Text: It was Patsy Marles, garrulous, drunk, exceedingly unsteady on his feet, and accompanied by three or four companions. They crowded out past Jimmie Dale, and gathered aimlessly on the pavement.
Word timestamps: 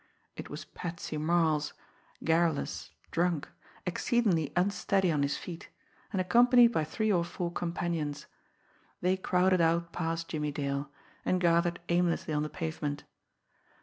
It 0.35 0.49
was 0.49 0.65
Patsy 0.65 1.19
Marles, 1.19 1.73
garrulous, 2.23 2.89
drunk, 3.11 3.47
exceedingly 3.85 4.51
unsteady 4.55 5.11
on 5.11 5.21
his 5.21 5.37
feet, 5.37 5.69
and 6.11 6.19
accompanied 6.19 6.69
by 6.69 6.83
three 6.85 7.11
or 7.11 7.23
four 7.23 7.51
companions. 7.51 8.25
They 9.01 9.15
crowded 9.15 9.61
out 9.61 9.91
past 9.91 10.27
Jimmie 10.27 10.51
Dale, 10.53 10.89
and 11.23 11.39
gathered 11.39 11.79
aimlessly 11.87 12.33
on 12.33 12.41
the 12.41 12.49
pavement. 12.49 13.03